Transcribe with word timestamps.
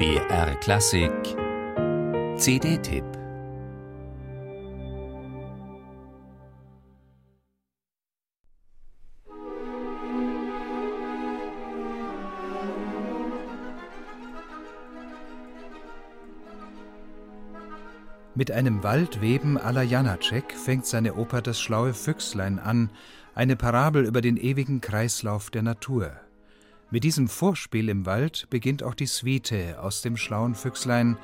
BR 0.00 0.54
Klassik 0.60 1.12
CD-Tipp 2.38 3.04
Mit 18.34 18.50
einem 18.50 18.82
Waldweben 18.82 19.58
à 19.58 19.70
la 19.70 19.82
Janacek 19.82 20.54
fängt 20.54 20.86
seine 20.86 21.16
Oper 21.16 21.42
Das 21.42 21.60
schlaue 21.60 21.92
Füchslein 21.92 22.58
an, 22.58 22.88
eine 23.34 23.54
Parabel 23.54 24.06
über 24.06 24.22
den 24.22 24.38
ewigen 24.38 24.80
Kreislauf 24.80 25.50
der 25.50 25.62
Natur. 25.62 26.12
Mit 26.90 27.04
diesem 27.04 27.28
Vorspiel 27.28 27.88
im 27.88 28.04
Wald 28.04 28.48
beginnt 28.50 28.82
auch 28.82 28.94
die 28.94 29.06
Suite 29.06 29.76
aus 29.78 30.02
dem 30.02 30.16
Schlauen 30.16 30.56
Füchslein, 30.56 31.16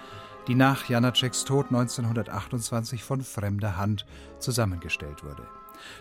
die 0.47 0.55
nach 0.55 0.89
Janaceks 0.89 1.45
Tod 1.45 1.66
1928 1.66 3.02
von 3.02 3.20
fremder 3.20 3.77
Hand 3.77 4.06
zusammengestellt 4.39 5.25
wurde. 5.25 5.47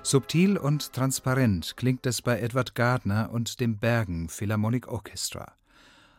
Subtil 0.03 0.57
und 0.57 0.93
transparent 0.93 1.77
klingt 1.77 2.05
es 2.05 2.21
bei 2.21 2.39
Edward 2.39 2.75
Gardner 2.75 3.31
und 3.31 3.59
dem 3.59 3.77
Bergen 3.77 4.29
Philharmonic 4.29 4.87
Orchestra. 4.87 5.53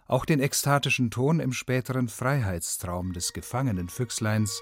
Auch 0.09 0.25
den 0.25 0.41
ekstatischen 0.41 1.11
Ton 1.11 1.39
im 1.41 1.53
späteren 1.53 2.09
Freiheitstraum 2.09 3.13
des 3.13 3.33
gefangenen 3.33 3.89
Füchsleins 3.89 4.61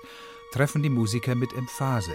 treffen 0.52 0.82
die 0.82 0.90
Musiker 0.90 1.34
mit 1.34 1.52
Emphase. 1.54 2.12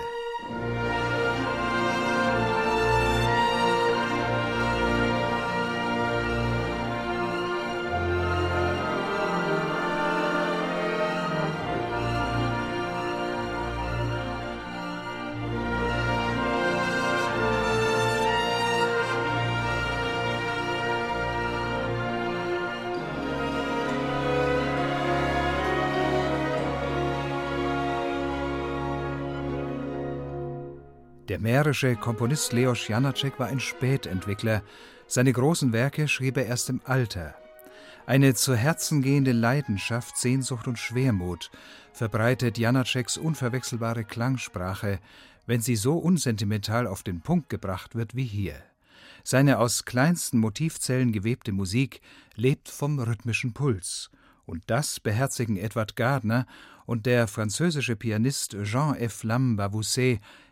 Der 31.30 31.38
mährische 31.38 31.96
Komponist 31.96 32.54
Leos 32.54 32.88
Janacek 32.88 33.38
war 33.38 33.48
ein 33.48 33.60
Spätentwickler. 33.60 34.64
Seine 35.06 35.32
großen 35.32 35.72
Werke 35.74 36.08
schrieb 36.08 36.38
er 36.38 36.48
erst 36.48 36.72
im 36.72 36.82
Alter. 36.86 37.36
Eine 38.08 38.34
zu 38.34 38.56
Herzen 38.56 39.04
gehende 39.04 39.32
Leidenschaft, 39.32 40.18
Sehnsucht 40.18 40.68
und 40.68 40.80
Schwermut 40.80 41.52
verbreitet 41.94 42.58
Janaceks 42.58 43.18
unverwechselbare 43.18 44.06
Klangsprache, 44.06 45.00
wenn 45.46 45.62
sie 45.62 45.76
so 45.76 46.00
unsentimental 46.00 46.88
auf 46.88 47.04
den 47.04 47.22
Punkt 47.22 47.50
gebracht 47.50 47.94
wird 47.94 48.16
wie 48.16 48.26
hier. 48.26 48.56
Seine 49.24 49.60
aus 49.60 49.86
kleinsten 49.86 50.40
Motivzellen 50.40 51.12
gewebte 51.12 51.52
Musik 51.52 52.02
lebt 52.34 52.70
vom 52.70 52.98
rhythmischen 52.98 53.54
Puls. 53.54 54.10
Und 54.48 54.64
das 54.66 55.00
beherzigen 55.00 55.58
Edward 55.58 55.96
Gardner 55.96 56.48
und 56.88 57.06
der 57.06 57.28
französische 57.28 57.96
Pianist 57.96 58.58
Jean 58.64 58.96
F. 58.96 59.24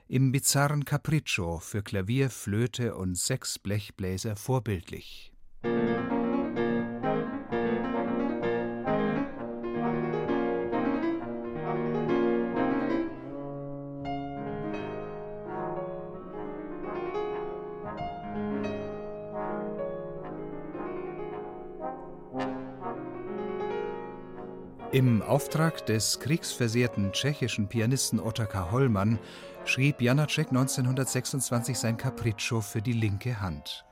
Im 0.10 0.32
bizarren 0.32 0.86
Capriccio 0.86 1.60
für 1.60 1.84
Klavier, 1.84 2.30
Flöte 2.30 2.96
und 2.96 3.18
sechs 3.18 3.60
Blechbläser 3.60 4.38
vorbildlich. 4.38 5.34
Im 24.94 25.22
Auftrag 25.22 25.86
des 25.86 26.22
kriegsversehrten 26.22 27.12
tschechischen 27.12 27.68
Pianisten 27.68 28.22
Otakar 28.22 28.72
Hollmann 28.72 29.20
schrieb 29.66 30.02
Janacek 30.02 30.48
1926 30.48 31.78
sein 31.78 31.98
Capriccio 31.98 32.62
für 32.62 32.82
die 32.82 32.94
linke 32.94 33.42
Hand. 33.42 33.84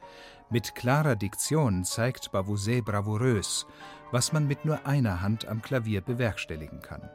Mit 0.50 0.73
klarer 0.73 1.17
Diktion 1.17 1.83
zeigt 1.83 2.31
Bavouzet 2.31 2.85
bravourös, 2.85 3.67
was 4.11 4.31
man 4.31 4.47
mit 4.47 4.63
nur 4.63 4.85
einer 4.85 5.22
Hand 5.22 5.45
am 5.45 5.61
Klavier 5.61 6.00
bewerkstelligen 6.00 6.81
kann. 6.81 7.09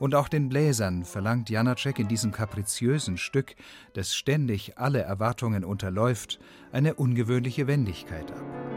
Und 0.00 0.16
auch 0.16 0.28
den 0.28 0.48
Bläsern 0.48 1.04
verlangt 1.04 1.50
Janacek 1.50 2.00
in 2.00 2.08
diesem 2.08 2.32
kapriziösen 2.32 3.16
Stück, 3.16 3.54
das 3.92 4.12
ständig 4.12 4.76
alle 4.76 5.02
Erwartungen 5.02 5.64
unterläuft, 5.64 6.40
eine 6.72 6.94
ungewöhnliche 6.94 7.68
Wendigkeit 7.68 8.32
ab. 8.32 8.73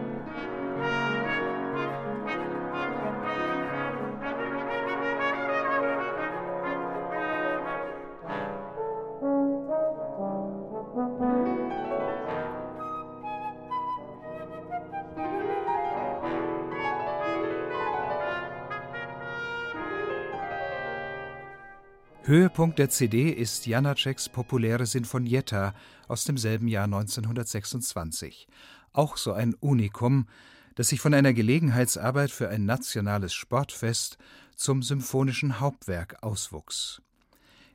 Höhepunkt 22.27 22.77
der 22.77 22.89
CD 22.89 23.29
ist 23.29 23.67
Janaceks 23.67 24.27
populäre 24.27 24.85
Sinfonietta 24.85 25.73
aus 26.09 26.25
demselben 26.25 26.67
Jahr 26.67 26.83
1926. 26.83 28.49
Auch 28.91 29.15
so 29.15 29.31
ein 29.31 29.53
Unikum, 29.53 30.27
das 30.75 30.89
sich 30.89 30.99
von 30.99 31.13
einer 31.13 31.31
Gelegenheitsarbeit 31.31 32.29
für 32.29 32.49
ein 32.49 32.65
nationales 32.65 33.33
Sportfest 33.33 34.17
zum 34.57 34.83
symphonischen 34.83 35.61
Hauptwerk 35.61 36.21
auswuchs. 36.21 37.01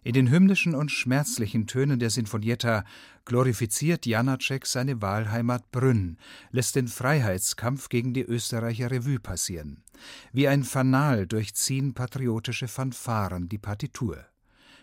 In 0.02 0.12
den 0.12 0.30
hymnischen 0.30 0.74
und 0.74 0.91
schmerzlichen 0.91 1.66
Tönen 1.66 1.98
der 1.98 2.10
Sinfonietta 2.10 2.84
glorifiziert 3.24 4.04
Janacek 4.04 4.66
seine 4.66 5.00
Wahlheimat 5.00 5.70
Brünn, 5.70 6.18
lässt 6.50 6.76
den 6.76 6.88
Freiheitskampf 6.88 7.88
gegen 7.88 8.12
die 8.12 8.24
Österreicher 8.24 8.91
Revue 8.91 9.18
passieren. 9.18 9.82
Wie 10.30 10.46
ein 10.46 10.62
Fanal 10.62 11.26
durchziehen 11.26 11.94
patriotische 11.94 12.68
Fanfaren 12.68 13.48
die 13.48 13.56
Partitur. 13.56 14.26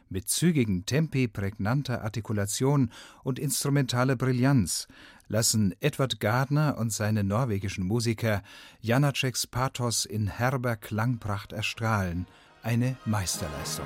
Mit 0.09 0.27
zügigen 0.27 0.85
Tempi, 0.85 1.27
prägnanter 1.27 2.03
Artikulation 2.03 2.91
und 3.23 3.37
instrumentaler 3.37 4.15
Brillanz 4.15 4.87
lassen 5.27 5.75
Edward 5.79 6.19
Gardner 6.19 6.77
und 6.79 6.91
seine 6.91 7.23
norwegischen 7.23 7.85
Musiker 7.85 8.41
Janaceks 8.81 9.45
Pathos 9.45 10.05
in 10.05 10.27
herber 10.27 10.75
Klangpracht 10.75 11.53
erstrahlen. 11.53 12.25
Eine 12.63 12.97
Meisterleistung. 13.05 13.85